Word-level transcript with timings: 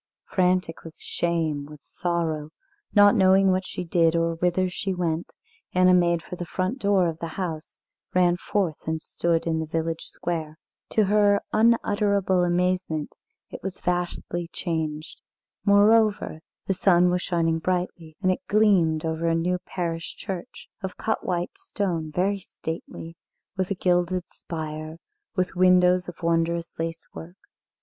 Frantic 0.25 0.83
with 0.83 0.97
shame, 0.99 1.67
with 1.67 1.81
sorrow, 1.83 2.49
not 2.95 3.13
knowing 3.13 3.51
what 3.51 3.67
she 3.67 3.83
did, 3.83 4.15
or 4.15 4.33
whither 4.33 4.67
she 4.67 4.95
went, 4.95 5.31
Anna 5.73 5.93
made 5.93 6.23
for 6.23 6.35
the 6.35 6.43
front 6.45 6.79
door 6.79 7.07
of 7.07 7.19
the 7.19 7.27
house, 7.37 7.77
ran 8.15 8.37
forth 8.37 8.87
and 8.87 8.99
stood 8.99 9.45
in 9.45 9.59
the 9.59 9.67
village 9.67 10.05
square. 10.05 10.57
To 10.93 11.03
her 11.03 11.39
unutterable 11.53 12.43
amazement 12.43 13.13
it 13.51 13.61
was 13.61 13.79
vastly 13.79 14.47
changed. 14.47 15.21
Moreover, 15.65 16.39
the 16.65 16.73
sun 16.73 17.11
was 17.11 17.21
shining 17.21 17.59
brightly, 17.59 18.17
and 18.23 18.31
it 18.31 18.41
gleamed 18.49 19.05
over 19.05 19.27
a 19.27 19.35
new 19.35 19.59
parish 19.67 20.15
church, 20.15 20.67
of 20.81 20.97
cut 20.97 21.23
white 21.23 21.59
stone, 21.59 22.11
very 22.11 22.39
stately, 22.39 23.17
with 23.55 23.69
a 23.69 23.75
gilded 23.75 24.27
spire, 24.31 24.97
with 25.35 25.53
windows 25.55 26.09
of 26.09 26.23
wondrous 26.23 26.71
lacework. 26.79 27.37